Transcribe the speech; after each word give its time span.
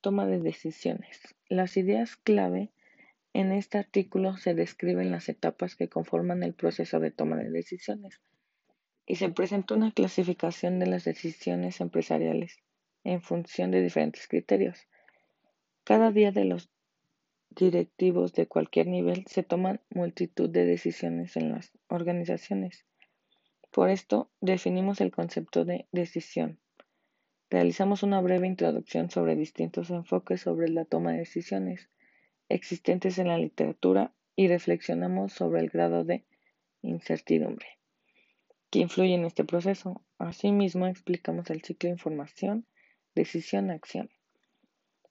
Toma 0.00 0.26
de 0.26 0.40
decisiones. 0.40 1.34
Las 1.48 1.76
ideas 1.76 2.16
clave 2.16 2.70
en 3.32 3.52
este 3.52 3.78
artículo 3.78 4.36
se 4.36 4.54
describen 4.54 5.10
las 5.10 5.28
etapas 5.28 5.76
que 5.76 5.88
conforman 5.88 6.42
el 6.42 6.54
proceso 6.54 7.00
de 7.00 7.10
toma 7.10 7.36
de 7.36 7.50
decisiones 7.50 8.20
y 9.06 9.16
se 9.16 9.28
presenta 9.28 9.74
una 9.74 9.92
clasificación 9.92 10.78
de 10.78 10.86
las 10.86 11.04
decisiones 11.04 11.80
empresariales 11.80 12.58
en 13.04 13.22
función 13.22 13.70
de 13.70 13.82
diferentes 13.82 14.26
criterios. 14.26 14.88
Cada 15.84 16.10
día 16.10 16.32
de 16.32 16.44
los 16.44 16.70
directivos 17.50 18.32
de 18.32 18.46
cualquier 18.46 18.88
nivel 18.88 19.24
se 19.26 19.42
toman 19.42 19.80
multitud 19.90 20.50
de 20.50 20.64
decisiones 20.64 21.36
en 21.36 21.52
las 21.52 21.72
organizaciones. 21.88 22.84
Por 23.70 23.90
esto 23.90 24.30
definimos 24.40 25.00
el 25.00 25.10
concepto 25.10 25.64
de 25.64 25.86
decisión. 25.92 26.58
Realizamos 27.50 28.02
una 28.02 28.20
breve 28.20 28.46
introducción 28.46 29.10
sobre 29.10 29.36
distintos 29.36 29.90
enfoques 29.90 30.40
sobre 30.40 30.68
la 30.68 30.84
toma 30.84 31.12
de 31.12 31.18
decisiones 31.18 31.88
existentes 32.48 33.18
en 33.18 33.28
la 33.28 33.38
literatura 33.38 34.12
y 34.34 34.48
reflexionamos 34.48 35.32
sobre 35.32 35.60
el 35.60 35.70
grado 35.70 36.04
de 36.04 36.24
incertidumbre 36.82 37.76
que 38.70 38.80
influye 38.80 39.14
en 39.14 39.24
este 39.24 39.44
proceso. 39.44 40.02
Asimismo, 40.18 40.86
explicamos 40.86 41.50
el 41.50 41.62
ciclo 41.62 41.88
de 41.88 41.94
información, 41.94 42.66
decisión, 43.14 43.70
acción. 43.70 44.10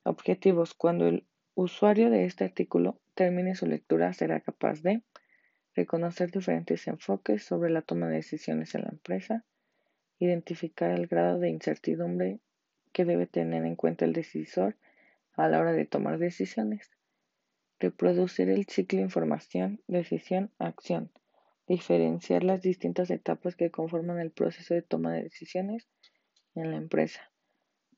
Objetivos. 0.03 0.73
Cuando 0.73 1.07
el 1.07 1.25
usuario 1.55 2.09
de 2.09 2.25
este 2.25 2.43
artículo 2.43 2.99
termine 3.13 3.55
su 3.55 3.65
lectura, 3.65 4.13
será 4.13 4.41
capaz 4.41 4.81
de 4.81 5.03
reconocer 5.73 6.31
diferentes 6.31 6.87
enfoques 6.87 7.43
sobre 7.43 7.69
la 7.69 7.81
toma 7.81 8.07
de 8.07 8.17
decisiones 8.17 8.75
en 8.75 8.81
la 8.81 8.89
empresa, 8.89 9.45
identificar 10.19 10.91
el 10.91 11.07
grado 11.07 11.39
de 11.39 11.49
incertidumbre 11.49 12.39
que 12.93 13.05
debe 13.05 13.27
tener 13.27 13.65
en 13.65 13.75
cuenta 13.75 14.05
el 14.05 14.13
decisor 14.13 14.75
a 15.33 15.47
la 15.49 15.59
hora 15.59 15.73
de 15.73 15.85
tomar 15.85 16.17
decisiones, 16.17 16.89
reproducir 17.79 18.49
el 18.49 18.65
ciclo 18.65 19.01
información, 19.01 19.81
decisión, 19.87 20.51
acción, 20.59 21.11
diferenciar 21.67 22.43
las 22.43 22.61
distintas 22.61 23.09
etapas 23.11 23.55
que 23.55 23.71
conforman 23.71 24.19
el 24.19 24.31
proceso 24.31 24.73
de 24.73 24.81
toma 24.81 25.11
de 25.13 25.23
decisiones 25.23 25.87
en 26.53 26.71
la 26.71 26.77
empresa, 26.77 27.31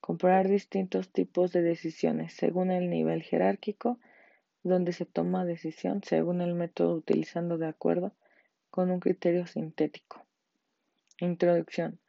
comparar 0.01 0.47
distintos 0.47 1.11
tipos 1.11 1.51
de 1.51 1.61
decisiones 1.61 2.33
según 2.33 2.71
el 2.71 2.89
nivel 2.89 3.21
jerárquico 3.21 3.99
donde 4.63 4.91
se 4.93 5.05
toma 5.05 5.45
decisión 5.45 6.01
según 6.03 6.41
el 6.41 6.53
método 6.53 6.95
utilizando 6.95 7.57
de 7.57 7.67
acuerdo 7.67 8.13
con 8.69 8.91
un 8.91 8.99
criterio 8.99 9.47
sintético. 9.47 10.25
Introducción. 11.19 11.99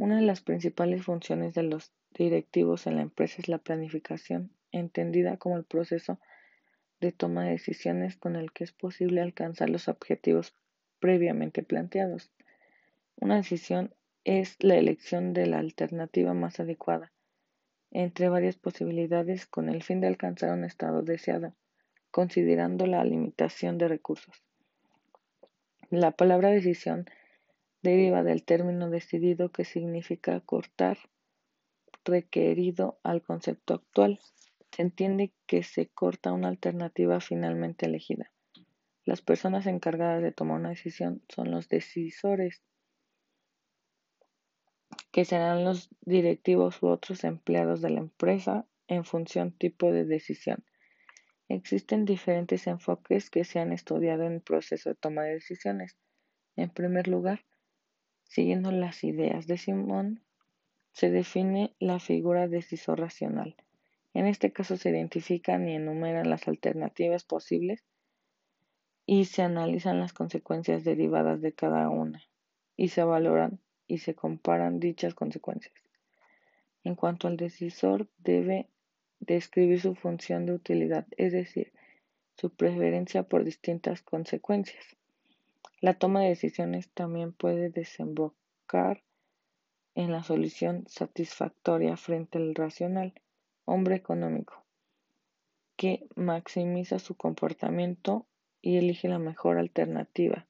Una 0.00 0.16
de 0.16 0.22
las 0.22 0.40
principales 0.40 1.04
funciones 1.04 1.52
de 1.52 1.62
los 1.62 1.92
directivos 2.14 2.86
en 2.86 2.96
la 2.96 3.02
empresa 3.02 3.34
es 3.38 3.48
la 3.48 3.58
planificación, 3.58 4.50
entendida 4.72 5.36
como 5.36 5.58
el 5.58 5.64
proceso 5.64 6.18
de 7.02 7.12
toma 7.12 7.44
de 7.44 7.50
decisiones 7.50 8.16
con 8.16 8.34
el 8.34 8.50
que 8.50 8.64
es 8.64 8.72
posible 8.72 9.20
alcanzar 9.20 9.68
los 9.68 9.88
objetivos 9.88 10.54
previamente 11.00 11.62
planteados. 11.62 12.32
Una 13.16 13.36
decisión 13.36 13.92
es 14.24 14.56
la 14.60 14.76
elección 14.76 15.34
de 15.34 15.44
la 15.44 15.58
alternativa 15.58 16.32
más 16.32 16.60
adecuada 16.60 17.12
entre 17.90 18.30
varias 18.30 18.56
posibilidades 18.56 19.44
con 19.44 19.68
el 19.68 19.82
fin 19.82 20.00
de 20.00 20.06
alcanzar 20.06 20.54
un 20.54 20.64
estado 20.64 21.02
deseado, 21.02 21.52
considerando 22.10 22.86
la 22.86 23.04
limitación 23.04 23.76
de 23.76 23.88
recursos. 23.88 24.42
La 25.90 26.12
palabra 26.12 26.48
decisión 26.48 27.04
deriva 27.82 28.22
del 28.22 28.44
término 28.44 28.90
decidido 28.90 29.50
que 29.50 29.64
significa 29.64 30.40
cortar 30.40 30.98
requerido 32.04 32.98
al 33.02 33.22
concepto 33.22 33.74
actual. 33.74 34.20
Se 34.72 34.82
entiende 34.82 35.32
que 35.46 35.62
se 35.62 35.88
corta 35.88 36.32
una 36.32 36.48
alternativa 36.48 37.20
finalmente 37.20 37.86
elegida. 37.86 38.32
Las 39.04 39.22
personas 39.22 39.66
encargadas 39.66 40.22
de 40.22 40.32
tomar 40.32 40.60
una 40.60 40.68
decisión 40.70 41.22
son 41.28 41.50
los 41.50 41.68
decisores, 41.68 42.62
que 45.10 45.24
serán 45.24 45.64
los 45.64 45.90
directivos 46.02 46.82
u 46.82 46.88
otros 46.88 47.24
empleados 47.24 47.80
de 47.80 47.90
la 47.90 48.00
empresa 48.00 48.66
en 48.86 49.04
función 49.04 49.52
tipo 49.52 49.90
de 49.90 50.04
decisión. 50.04 50.64
Existen 51.48 52.04
diferentes 52.04 52.66
enfoques 52.68 53.30
que 53.30 53.44
se 53.44 53.58
han 53.58 53.72
estudiado 53.72 54.24
en 54.24 54.34
el 54.34 54.40
proceso 54.40 54.90
de 54.90 54.94
toma 54.94 55.24
de 55.24 55.34
decisiones. 55.34 55.96
En 56.54 56.70
primer 56.70 57.08
lugar, 57.08 57.44
Siguiendo 58.30 58.70
las 58.70 59.02
ideas 59.02 59.48
de 59.48 59.58
Simón, 59.58 60.22
se 60.92 61.10
define 61.10 61.74
la 61.80 61.98
figura 61.98 62.46
decisor 62.46 63.00
racional. 63.00 63.56
En 64.14 64.26
este 64.26 64.52
caso 64.52 64.76
se 64.76 64.90
identifican 64.90 65.68
y 65.68 65.74
enumeran 65.74 66.30
las 66.30 66.46
alternativas 66.46 67.24
posibles 67.24 67.82
y 69.04 69.24
se 69.24 69.42
analizan 69.42 69.98
las 69.98 70.12
consecuencias 70.12 70.84
derivadas 70.84 71.40
de 71.40 71.52
cada 71.52 71.88
una 71.88 72.22
y 72.76 72.90
se 72.90 73.02
valoran 73.02 73.58
y 73.88 73.98
se 73.98 74.14
comparan 74.14 74.78
dichas 74.78 75.16
consecuencias. 75.16 75.74
En 76.84 76.94
cuanto 76.94 77.26
al 77.26 77.36
decisor, 77.36 78.06
debe 78.18 78.68
describir 79.18 79.80
su 79.80 79.96
función 79.96 80.46
de 80.46 80.52
utilidad, 80.52 81.04
es 81.16 81.32
decir, 81.32 81.72
su 82.36 82.50
preferencia 82.50 83.24
por 83.24 83.42
distintas 83.42 84.02
consecuencias. 84.02 84.99
La 85.82 85.94
toma 85.94 86.20
de 86.20 86.28
decisiones 86.28 86.90
también 86.90 87.32
puede 87.32 87.70
desembocar 87.70 89.02
en 89.94 90.12
la 90.12 90.22
solución 90.22 90.84
satisfactoria 90.88 91.96
frente 91.96 92.36
al 92.36 92.54
racional 92.54 93.14
hombre 93.64 93.96
económico, 93.96 94.62
que 95.76 96.06
maximiza 96.16 96.98
su 96.98 97.14
comportamiento 97.14 98.26
y 98.60 98.76
elige 98.76 99.08
la 99.08 99.18
mejor 99.18 99.56
alternativa. 99.56 100.46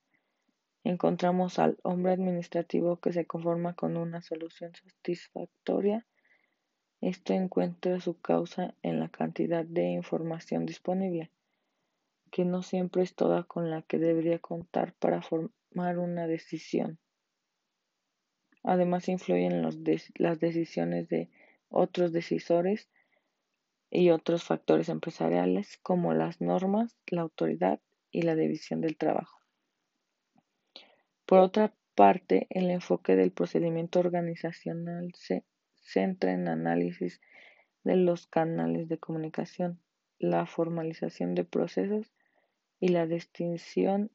Encontramos 0.83 1.61
al 1.61 1.79
hombre 1.85 2.13
administrativo 2.13 2.99
que 2.99 3.13
se 3.13 3.27
conforma 3.27 3.75
con 3.75 3.97
una 3.97 4.23
solución 4.23 4.73
satisfactoria. 4.75 6.07
Esto 7.01 7.35
encuentra 7.35 8.01
su 8.01 8.21
causa 8.21 8.75
en 8.83 8.99
la 8.99 9.09
cantidad 9.09 9.65
de 9.65 9.91
información 9.91 10.67
disponible 10.67 11.31
que 12.31 12.45
no 12.45 12.63
siempre 12.63 13.03
es 13.03 13.15
toda 13.15 13.45
con 13.45 13.71
la 13.71 13.83
que 13.83 13.99
debería 13.99 14.39
contar 14.39 14.95
para 14.95 15.23
formar 15.23 15.99
una 15.99 16.27
decisión. 16.27 16.99
Además 18.63 19.09
influyen 19.09 19.63
las 19.63 20.41
decisiones 20.41 21.09
de 21.09 21.31
otros 21.69 22.13
decisores 22.13 22.89
y 23.91 24.11
otros 24.11 24.45
factores 24.45 24.89
empresariales 24.89 25.79
como 25.83 26.15
las 26.15 26.41
normas, 26.41 26.97
la 27.07 27.23
autoridad 27.23 27.81
y 28.11 28.23
la 28.23 28.37
división 28.37 28.81
del 28.81 28.97
trabajo. 28.97 29.41
Por 31.27 31.39
otra 31.39 31.75
parte, 31.95 32.47
el 32.51 32.71
enfoque 32.71 33.17
del 33.17 33.33
procedimiento 33.33 34.01
organizacional 34.01 35.13
se 35.15 35.45
centra 35.75 36.33
en 36.33 36.49
análisis 36.49 37.21
de 37.83 37.97
los 37.97 38.27
canales 38.27 38.89
de 38.89 38.99
comunicación, 38.99 39.81
la 40.19 40.47
formalización 40.47 41.35
de 41.35 41.45
procesos 41.45 42.13
y 42.81 42.89
la 42.89 43.07
distinción 43.07 44.11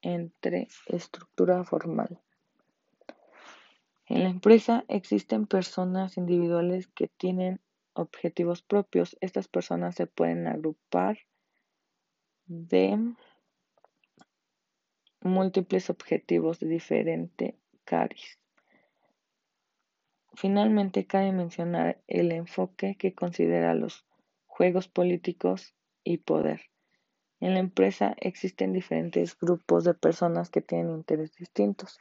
entre 0.00 0.68
estructura 0.86 1.64
formal. 1.64 2.20
En 4.06 4.22
la 4.22 4.28
empresa 4.28 4.84
existen 4.88 5.46
personas 5.46 6.16
individuales 6.16 6.86
que 6.88 7.08
tienen 7.08 7.60
objetivos 7.94 8.62
propios. 8.62 9.16
Estas 9.20 9.48
personas 9.48 9.94
se 9.94 10.06
pueden 10.06 10.46
agrupar 10.46 11.18
de 12.46 13.14
múltiples 15.22 15.88
objetivos 15.88 16.60
de 16.60 16.68
diferente 16.68 17.58
cariz. 17.84 18.38
Finalmente, 20.34 21.06
cabe 21.06 21.32
mencionar 21.32 22.02
el 22.06 22.32
enfoque 22.32 22.96
que 22.96 23.14
considera 23.14 23.74
los 23.74 24.04
juegos 24.46 24.88
políticos 24.88 25.74
y 26.02 26.18
poder. 26.18 26.73
En 27.44 27.52
la 27.52 27.60
empresa 27.60 28.16
existen 28.20 28.72
diferentes 28.72 29.38
grupos 29.38 29.84
de 29.84 29.92
personas 29.92 30.48
que 30.48 30.62
tienen 30.62 30.94
intereses 30.94 31.36
distintos. 31.36 32.00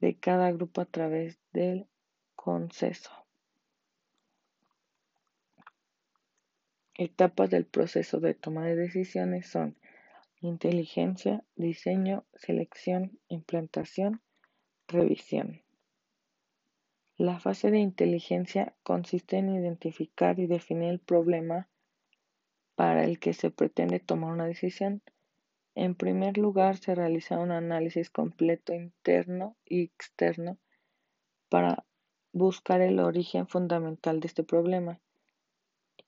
de 0.00 0.18
cada 0.18 0.50
grupo 0.50 0.80
a 0.80 0.86
través 0.86 1.38
del 1.52 1.86
consenso. 2.36 3.10
Etapas 6.94 7.50
del 7.50 7.66
proceso 7.66 8.18
de 8.18 8.32
toma 8.32 8.64
de 8.64 8.76
decisiones 8.76 9.46
son 9.46 9.76
inteligencia, 10.46 11.42
diseño, 11.56 12.24
selección, 12.34 13.18
implantación, 13.28 14.20
revisión. 14.86 15.62
La 17.16 17.40
fase 17.40 17.70
de 17.70 17.78
inteligencia 17.78 18.74
consiste 18.82 19.38
en 19.38 19.48
identificar 19.48 20.38
y 20.38 20.46
definir 20.46 20.90
el 20.90 21.00
problema 21.00 21.68
para 22.74 23.04
el 23.04 23.18
que 23.20 23.32
se 23.32 23.50
pretende 23.50 24.00
tomar 24.00 24.32
una 24.32 24.46
decisión. 24.46 25.02
En 25.74 25.94
primer 25.94 26.36
lugar, 26.36 26.76
se 26.76 26.94
realiza 26.94 27.38
un 27.38 27.50
análisis 27.50 28.10
completo 28.10 28.74
interno 28.74 29.56
y 29.64 29.84
externo 29.84 30.58
para 31.48 31.86
buscar 32.32 32.80
el 32.80 32.98
origen 32.98 33.46
fundamental 33.46 34.20
de 34.20 34.26
este 34.26 34.42
problema. 34.42 35.00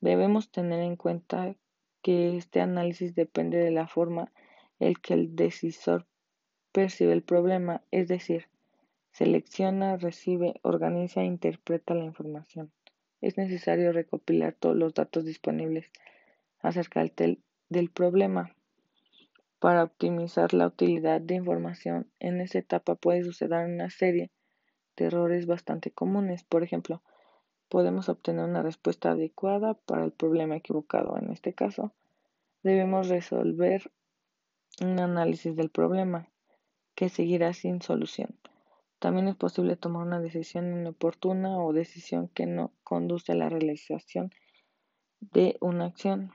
Debemos 0.00 0.50
tener 0.50 0.81
en 0.81 0.97
cuenta 0.97 1.56
que 2.06 2.37
este 2.37 2.61
análisis 2.61 3.17
depende 3.17 3.58
de 3.58 3.73
la 3.73 3.88
forma 3.88 4.31
en 4.79 4.94
que 4.94 5.12
el 5.14 5.35
decisor 5.35 6.06
percibe 6.70 7.12
el 7.12 7.25
problema, 7.25 7.82
es 7.91 8.06
decir, 8.06 8.47
selecciona, 9.11 9.97
recibe, 9.97 10.55
organiza 10.62 11.23
e 11.23 11.25
interpreta 11.25 11.94
la 11.94 12.05
información. 12.05 12.70
Es 13.20 13.37
necesario 13.37 13.91
recopilar 13.91 14.53
todos 14.53 14.76
los 14.76 14.94
datos 14.94 15.25
disponibles 15.25 15.91
acerca 16.61 17.03
del, 17.03 17.41
del 17.70 17.91
problema 17.91 18.55
para 19.59 19.82
optimizar 19.82 20.55
la 20.55 20.69
utilidad 20.69 21.20
de 21.20 21.35
información. 21.35 22.06
En 22.20 22.41
esta 22.41 22.61
etapa 22.61 22.94
puede 22.94 23.25
suceder 23.25 23.67
una 23.67 23.91
serie 23.91 24.31
errores 24.97 25.47
bastante 25.47 25.91
comunes. 25.91 26.44
Por 26.44 26.62
ejemplo, 26.62 27.02
podemos 27.68 28.08
obtener 28.08 28.44
una 28.44 28.62
respuesta 28.62 29.10
adecuada 29.10 29.74
para 29.74 30.04
el 30.04 30.12
problema 30.12 30.56
equivocado. 30.56 31.16
En 31.18 31.30
este 31.30 31.52
caso, 31.52 31.92
debemos 32.62 33.08
resolver 33.08 33.90
un 34.80 34.98
análisis 35.00 35.56
del 35.56 35.70
problema 35.70 36.28
que 36.94 37.08
seguirá 37.08 37.52
sin 37.52 37.82
solución. 37.82 38.38
También 38.98 39.28
es 39.28 39.36
posible 39.36 39.76
tomar 39.76 40.06
una 40.06 40.20
decisión 40.20 40.72
inoportuna 40.72 41.58
o 41.58 41.72
decisión 41.72 42.28
que 42.28 42.46
no 42.46 42.72
conduce 42.82 43.32
a 43.32 43.36
la 43.36 43.48
realización 43.48 44.32
de 45.20 45.56
una 45.60 45.86
acción. 45.86 46.32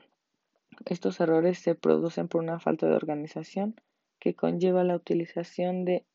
Estos 0.86 1.20
errores 1.20 1.60
se 1.60 1.76
producen 1.76 2.28
por 2.28 2.42
una 2.42 2.60
falta 2.60 2.88
de 2.88 2.96
organización 2.96 3.76
que 4.20 4.36
conlleva 4.36 4.84
la 4.84 4.96
utilización 4.96 5.86
de 5.86 6.06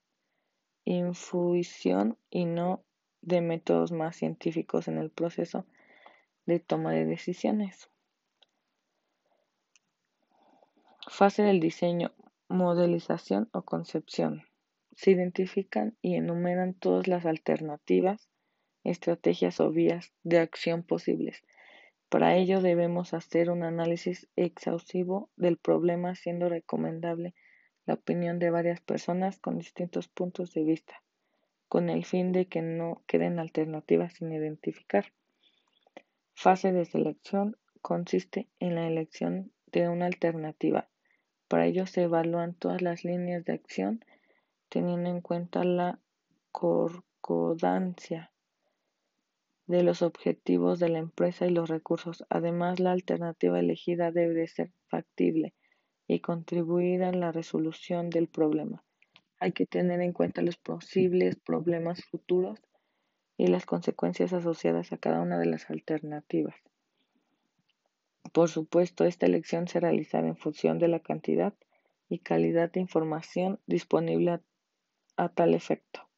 infusión 0.84 2.16
y 2.30 2.44
no 2.44 2.86
de 3.26 3.40
métodos 3.40 3.90
más 3.90 4.17
científicos 4.17 4.87
en 4.87 4.99
el 4.99 5.11
proceso 5.11 5.67
de 6.46 6.61
toma 6.61 6.93
de 6.93 7.05
decisiones. 7.05 7.90
Fase 11.08 11.43
del 11.43 11.58
diseño, 11.58 12.12
modelización 12.49 13.49
o 13.52 13.62
concepción. 13.62 14.44
Se 14.93 15.11
identifican 15.11 15.96
y 16.00 16.14
enumeran 16.14 16.75
todas 16.75 17.08
las 17.08 17.26
alternativas, 17.26 18.28
estrategias 18.84 19.58
o 19.61 19.70
vías 19.70 20.12
de 20.23 20.38
acción 20.38 20.84
posibles. 20.84 21.43
Para 22.08 22.37
ello 22.37 22.62
debemos 22.62 23.12
hacer 23.12 23.50
un 23.50 23.64
análisis 23.64 24.28
exhaustivo 24.37 25.31
del 25.37 25.56
problema, 25.56 26.14
siendo 26.14 26.49
recomendable 26.49 27.34
la 27.87 27.94
opinión 27.94 28.38
de 28.38 28.50
varias 28.50 28.81
personas 28.81 29.40
con 29.40 29.58
distintos 29.58 30.06
puntos 30.06 30.55
de 30.55 30.62
vista, 30.62 31.02
con 31.68 31.90
el 31.90 32.04
fin 32.04 32.32
de 32.32 32.46
que 32.46 32.62
no 32.62 33.02
queden 33.06 33.38
alternativas 33.38 34.14
sin 34.14 34.32
identificar. 34.32 35.12
Fase 36.34 36.72
de 36.72 36.84
selección 36.84 37.56
consiste 37.82 38.48
en 38.60 38.74
la 38.74 38.86
elección 38.86 39.52
de 39.72 39.88
una 39.88 40.06
alternativa. 40.06 40.88
Para 41.48 41.66
ello 41.66 41.86
se 41.86 42.02
evalúan 42.02 42.54
todas 42.54 42.82
las 42.82 43.04
líneas 43.04 43.44
de 43.44 43.52
acción 43.52 44.04
teniendo 44.68 45.10
en 45.10 45.20
cuenta 45.20 45.64
la 45.64 46.00
concordancia 46.52 48.32
de 49.66 49.82
los 49.82 50.02
objetivos 50.02 50.78
de 50.78 50.88
la 50.88 50.98
empresa 50.98 51.46
y 51.46 51.50
los 51.50 51.68
recursos. 51.68 52.24
Además, 52.30 52.80
la 52.80 52.92
alternativa 52.92 53.58
elegida 53.58 54.12
debe 54.12 54.46
ser 54.46 54.72
factible 54.88 55.54
y 56.06 56.20
contribuir 56.20 57.02
a 57.02 57.12
la 57.12 57.32
resolución 57.32 58.10
del 58.10 58.28
problema. 58.28 58.84
Hay 59.38 59.53
que 59.53 59.67
tener 59.67 60.00
en 60.00 60.12
cuenta 60.12 60.43
los 60.43 60.56
posibles 60.56 61.37
problemas 61.37 62.05
futuros 62.05 62.61
y 63.37 63.49
las 63.49 63.67
consecuencias 63.67 64.33
asociadas 64.33 64.93
a 64.93 64.99
cada 64.99 65.21
una 65.21 65.38
de 65.38 65.47
las 65.47 65.71
alternativas. 65.71 66.56
Por 68.33 68.49
supuesto, 68.49 69.05
esta 69.05 69.27
elección 69.27 69.69
se 69.69 69.81
realizará 69.81 70.27
en 70.27 70.37
función 70.37 70.79
de 70.79 70.88
la 70.88 71.00
cantidad 71.00 71.55
y 72.09 72.21
calidad 72.21 72.71
de 72.71 72.81
información 72.81 73.61
disponible 73.67 74.31
a, 74.33 74.43
a, 75.17 75.29
tal 75.29 75.55
efecto. 75.55 76.09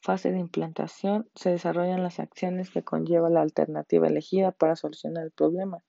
Fase 0.00 0.32
de 0.32 0.38
implantación. 0.38 1.30
Se 1.34 1.50
desarrollan 1.50 2.02
las 2.02 2.18
acciones 2.18 2.70
que 2.70 2.82
conlleva 2.82 3.30
la 3.30 3.42
alternativa 3.42 4.08
elegida 4.08 4.50
para 4.50 4.76
solucionar 4.76 5.24
el 5.24 5.30
problema. 5.30 5.84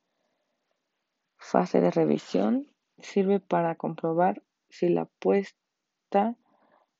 Fase 1.37 1.81
de 1.81 1.91
revisión 1.91 2.67
sirve 2.99 3.39
para 3.39 3.75
comprobar 3.75 4.43
si 4.69 4.89
la 4.89 5.05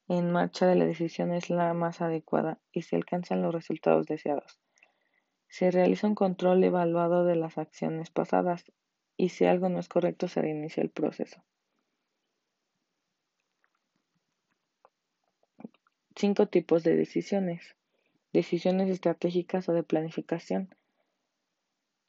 en 0.07 0.31
marcha 0.31 0.65
de 0.65 0.75
la 0.75 0.85
decisión 0.85 1.33
es 1.33 1.49
la 1.49 1.73
más 1.73 2.01
adecuada 2.01 2.59
y 2.71 2.81
se 2.81 2.95
alcanzan 2.95 3.41
los 3.41 3.53
resultados 3.53 4.07
deseados. 4.07 4.59
Se 5.47 5.69
realiza 5.69 6.07
un 6.07 6.15
control 6.15 6.63
evaluado 6.63 7.25
de 7.25 7.35
las 7.35 7.57
acciones 7.57 8.09
pasadas 8.09 8.65
y 9.15 9.29
si 9.29 9.45
algo 9.45 9.69
no 9.69 9.79
es 9.79 9.87
correcto 9.87 10.27
se 10.27 10.41
reinicia 10.41 10.81
el 10.81 10.89
proceso. 10.89 11.43
Cinco 16.15 16.47
tipos 16.47 16.83
de 16.83 16.95
decisiones. 16.95 17.75
Decisiones 18.31 18.89
estratégicas 18.89 19.69
o 19.69 19.73
de 19.73 19.83
planificación. 19.83 20.75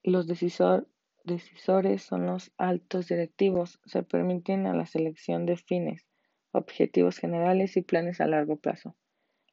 Los 0.03 0.27
decisores 0.27 2.03
son 2.03 2.27
los 2.27 2.53
altos 2.57 3.09
directivos. 3.09 3.81
Se 3.85 4.03
permiten 4.03 4.67
a 4.67 4.75
la 4.75 4.87
selección 4.87 5.45
de 5.47 5.57
fines, 5.57 6.07
objetivos 6.55 7.19
generales 7.19 7.77
y 7.77 7.83
planes 7.83 8.21
a 8.21 8.27
largo 8.27 8.57
plazo. 8.57 8.97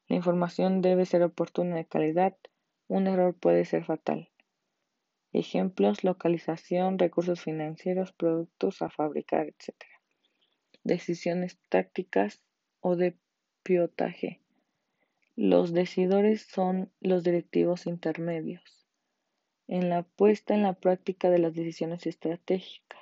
La 0.08 0.16
información 0.16 0.82
debe 0.82 1.06
ser 1.06 1.22
oportuna 1.22 1.76
de 1.76 1.86
calidad. 1.86 2.36
Un 2.88 3.06
error 3.06 3.34
puede 3.34 3.64
ser 3.64 3.84
fatal. 3.84 4.30
Ejemplos, 5.32 6.04
localización, 6.04 6.98
recursos 6.98 7.40
financieros, 7.40 8.12
productos 8.12 8.82
a 8.82 8.90
fabricar, 8.90 9.48
etc. 9.48 9.74
Decisiones 10.84 11.58
tácticas 11.68 12.42
o 12.80 12.96
de 12.96 13.16
pilotaje. 13.62 14.40
Los 15.36 15.72
decidores 15.72 16.42
son 16.42 16.90
los 17.00 17.24
directivos 17.24 17.86
intermedios 17.86 18.82
en 19.68 19.88
la 19.88 20.02
puesta 20.02 20.54
en 20.54 20.62
la 20.62 20.74
práctica 20.74 21.30
de 21.30 21.38
las 21.38 21.54
decisiones 21.54 22.06
estratégicas. 22.06 23.01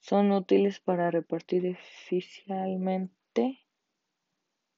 Son 0.00 0.32
útiles 0.32 0.80
para 0.80 1.10
repartir 1.10 1.66
eficientemente 1.66 3.66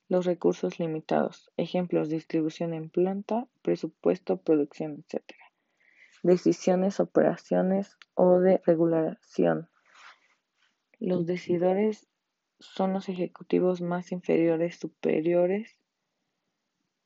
los 0.09 0.25
recursos 0.25 0.79
limitados. 0.79 1.51
Ejemplos, 1.57 2.09
distribución 2.09 2.73
en 2.73 2.89
planta, 2.89 3.47
presupuesto, 3.63 4.39
producción, 4.39 5.05
etc. 5.07 5.23
Decisiones, 6.23 6.99
operaciones 6.99 7.97
o 8.15 8.41
de 8.41 8.61
regulación. 8.65 9.69
Los 10.99 11.27
decidores 11.27 12.09
son 12.59 12.93
los 12.93 13.09
ejecutivos 13.09 13.81
más 13.81 14.11
inferiores, 14.11 14.77
superiores, 14.77 15.79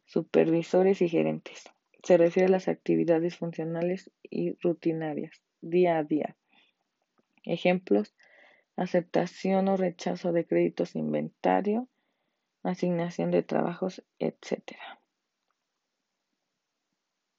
supervisores 0.07 1.03
y 1.03 1.09
gerentes. 1.09 1.71
Se 2.03 2.17
refiere 2.17 2.47
a 2.47 2.51
las 2.51 2.69
actividades 2.69 3.37
funcionales 3.37 4.11
y 4.23 4.53
rutinarias, 4.61 5.43
día 5.61 5.99
a 5.99 6.05
día. 6.05 6.37
Ejemplos, 7.45 8.15
aceptación 8.77 9.69
o 9.69 9.77
rechazo 9.77 10.33
de 10.33 10.47
créditos 10.47 10.97
inventario, 10.97 11.89
asignación 12.63 13.31
de 13.31 13.43
trabajos, 13.43 14.05
etc. 14.19 14.77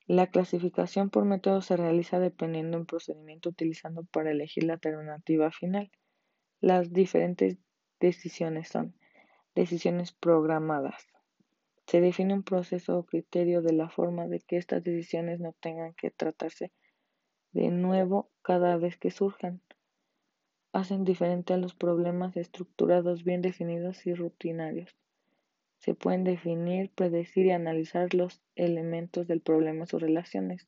La 0.05 0.27
clasificación 0.27 1.09
por 1.09 1.25
método 1.25 1.61
se 1.61 1.77
realiza 1.77 2.19
dependiendo 2.19 2.77
del 2.77 2.85
procedimiento 2.85 3.49
utilizando 3.49 4.03
para 4.03 4.31
elegir 4.31 4.65
la 4.65 4.73
alternativa 4.73 5.51
final. 5.51 5.91
Las 6.59 6.91
diferentes 6.91 7.57
decisiones 7.99 8.67
son 8.67 8.95
decisiones 9.55 10.11
programadas, 10.11 11.07
se 11.85 12.01
define 12.01 12.33
un 12.33 12.43
proceso 12.43 12.97
o 12.97 13.05
criterio 13.05 13.61
de 13.61 13.73
la 13.73 13.89
forma 13.89 14.27
de 14.27 14.39
que 14.39 14.57
estas 14.57 14.83
decisiones 14.83 15.39
no 15.39 15.53
tengan 15.53 15.93
que 15.93 16.11
tratarse 16.11 16.71
de 17.51 17.69
nuevo 17.69 18.31
cada 18.41 18.77
vez 18.77 18.97
que 18.97 19.11
surjan. 19.11 19.61
Hacen 20.73 21.05
diferente 21.05 21.53
a 21.53 21.57
los 21.57 21.73
problemas 21.73 22.35
estructurados 22.35 23.23
bien 23.23 23.41
definidos 23.41 24.05
y 24.05 24.13
rutinarios. 24.13 24.93
Se 25.77 25.95
pueden 25.95 26.25
definir, 26.25 26.91
predecir 26.91 27.45
y 27.45 27.51
analizar 27.51 28.13
los 28.13 28.41
elementos 28.55 29.27
del 29.27 29.39
problema 29.39 29.85
y 29.85 29.87
sus 29.87 30.01
relaciones. 30.01 30.67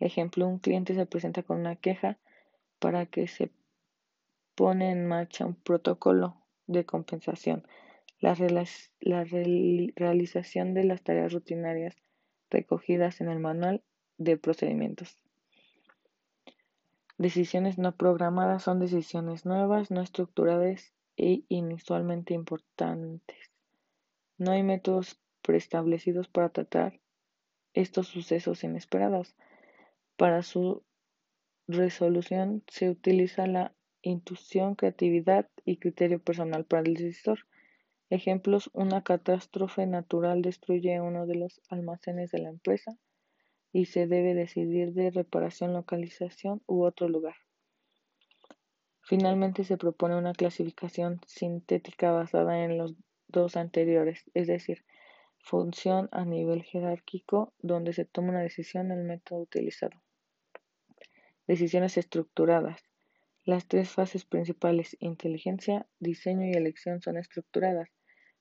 Ejemplo, 0.00 0.48
un 0.48 0.58
cliente 0.58 0.94
se 0.94 1.06
presenta 1.06 1.44
con 1.44 1.60
una 1.60 1.76
queja 1.76 2.18
para 2.80 3.06
que 3.06 3.28
se 3.28 3.52
pone 4.56 4.90
en 4.90 5.06
marcha 5.06 5.46
un 5.46 5.54
protocolo 5.54 6.42
de 6.66 6.84
compensación 6.84 7.64
la, 8.22 8.34
realización 9.96 10.74
de 10.74 10.84
las 10.84 11.02
tareas 11.02 11.32
rutinarias 11.32 11.96
recogidas 12.50 13.20
en 13.20 13.28
el 13.28 13.40
manual 13.40 13.82
de 14.16 14.36
procedimientos. 14.36 15.18
Decisiones 17.18 17.78
no 17.78 17.94
programadas 17.94 18.62
son 18.62 18.80
decisiones 18.80 19.44
nuevas, 19.44 19.90
no 19.90 20.00
estructuradas 20.00 20.92
e 21.16 21.44
inusualmente 21.48 22.34
importantes. 22.34 23.50
No 24.38 24.52
hay 24.52 24.62
métodos 24.62 25.20
preestablecidos 25.42 26.28
para 26.28 26.48
tratar 26.48 27.00
estos 27.74 28.08
sucesos 28.08 28.64
inesperados. 28.64 29.36
Para 30.16 30.42
su 30.42 30.82
resolución 31.68 32.64
se 32.68 32.90
utiliza 32.90 33.46
la 33.46 33.74
intuición, 34.02 34.74
creatividad 34.74 35.48
y 35.64 35.76
criterio 35.76 36.18
personal 36.18 36.64
para 36.64 36.82
el 36.82 36.94
decisor. 36.94 37.40
Ejemplos, 38.10 38.70
una 38.72 39.02
catástrofe 39.02 39.86
natural 39.86 40.42
destruye 40.42 41.00
uno 41.00 41.26
de 41.26 41.36
los 41.36 41.60
almacenes 41.68 42.30
de 42.30 42.38
la 42.38 42.48
empresa 42.48 42.98
y 43.72 43.86
se 43.86 44.06
debe 44.06 44.34
decidir 44.34 44.92
de 44.92 45.10
reparación, 45.10 45.72
localización 45.72 46.62
u 46.66 46.84
otro 46.84 47.08
lugar. 47.08 47.36
Finalmente 49.04 49.64
se 49.64 49.78
propone 49.78 50.16
una 50.16 50.32
clasificación 50.32 51.20
sintética 51.26 52.12
basada 52.12 52.64
en 52.64 52.78
los 52.78 52.94
dos 53.28 53.56
anteriores, 53.56 54.24
es 54.34 54.46
decir, 54.46 54.84
función 55.38 56.08
a 56.12 56.24
nivel 56.24 56.62
jerárquico 56.62 57.52
donde 57.58 57.92
se 57.92 58.04
toma 58.04 58.30
una 58.30 58.42
decisión 58.42 58.92
el 58.92 59.04
método 59.04 59.40
utilizado. 59.40 60.00
Decisiones 61.46 61.96
estructuradas. 61.96 62.80
Las 63.44 63.66
tres 63.66 63.90
fases 63.90 64.24
principales, 64.24 64.96
inteligencia, 65.00 65.86
diseño 65.98 66.46
y 66.46 66.52
elección, 66.52 67.02
son 67.02 67.16
estructuradas. 67.16 67.88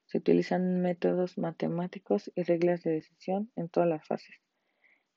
Se 0.05 0.19
utilizan 0.19 0.81
métodos 0.81 1.39
matemáticos 1.39 2.31
y 2.35 2.43
reglas 2.43 2.83
de 2.83 2.91
decisión 2.91 3.51
en 3.55 3.69
todas 3.69 3.89
las 3.89 4.05
fases. 4.05 4.35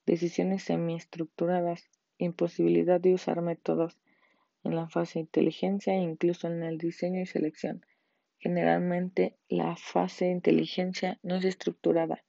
Decisiones 0.05 0.63
semiestructuradas. 0.63 1.89
Imposibilidad 2.17 3.01
de 3.01 3.13
usar 3.13 3.41
métodos 3.41 3.97
en 4.63 4.75
la 4.75 4.87
fase 4.87 5.19
inteligencia 5.19 5.93
e 5.93 5.97
incluso 5.97 6.47
en 6.47 6.63
el 6.63 6.77
diseño 6.77 7.21
y 7.21 7.25
selección. 7.25 7.85
Generalmente 8.39 9.35
la 9.49 9.75
fase 9.75 10.27
inteligencia 10.27 11.19
no 11.23 11.35
es 11.35 11.45
estructurada, 11.45 12.23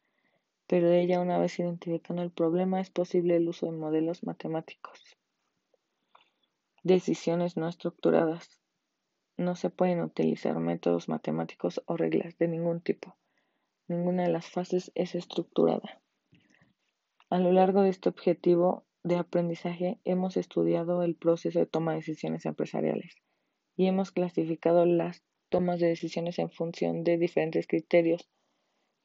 pero 0.66 0.90
ella 0.90 1.21
una 1.21 1.38
vez 1.38 1.59
identificando 1.59 2.23
el 2.23 2.30
problema 2.30 2.80
es 2.80 2.90
posible 2.90 3.37
el 3.37 3.49
uso 3.49 3.66
de 3.66 3.73
modelos 3.73 4.25
matemáticos. 4.25 4.99
Decisiones 6.83 7.56
no 7.56 7.68
estructuradas. 7.68 8.61
No 9.37 9.54
se 9.54 9.71
pueden 9.71 10.00
utilizar 10.00 10.59
métodos 10.59 11.09
matemáticos 11.09 11.83
o 11.87 11.97
reglas 11.97 12.38
de 12.38 12.49
ningún 12.49 12.80
tipo. 12.80 13.16
Ninguna 13.87 14.23
de 14.23 14.30
las 14.30 14.49
fases 14.49 14.92
es 14.95 15.14
estructurada. 15.14 16.00
A 17.28 17.40
lo 17.40 17.50
largo 17.50 17.83
de 17.83 17.88
este 17.88 18.09
objetivo 18.09 18.87
de 19.02 19.16
aprendizaje 19.16 19.99
hemos 20.04 20.37
estudiado 20.37 21.02
el 21.02 21.16
proceso 21.16 21.59
de 21.59 21.66
toma 21.66 21.90
de 21.90 21.99
decisiones 21.99 22.47
empresariales 22.47 23.16
y 23.76 23.88
hemos 23.88 24.12
clasificado 24.12 24.87
las 24.87 25.25
tomas 25.49 25.80
de 25.80 25.88
decisiones 25.88 26.38
en 26.38 26.50
función 26.50 27.02
de 27.02 27.18
diferentes 27.18 27.66
criterios. 27.66 28.30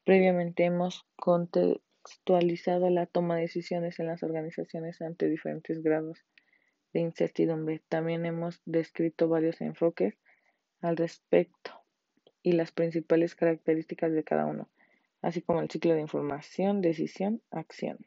Previamente 0.04 0.64
hemos 0.64 1.04
contextualizado 1.16 2.90
la 2.90 3.06
toma 3.06 3.34
de 3.34 3.42
decisiones 3.42 3.98
en 3.98 4.06
las 4.06 4.22
organizaciones 4.22 5.02
ante 5.02 5.28
diferentes 5.28 5.82
grados 5.82 6.24
de 6.92 7.00
incertidumbre. 7.00 7.82
También 7.88 8.24
hemos 8.24 8.62
descrito 8.64 9.28
varios 9.28 9.60
enfoques 9.60 10.14
al 10.80 10.96
respecto 10.96 11.72
y 12.40 12.52
las 12.52 12.70
principales 12.70 13.34
características 13.34 14.12
de 14.12 14.22
cada 14.22 14.46
uno, 14.46 14.70
así 15.22 15.42
como 15.42 15.60
el 15.60 15.68
ciclo 15.68 15.94
de 15.94 16.00
información, 16.02 16.82
decisión, 16.82 17.42
acción. 17.50 17.98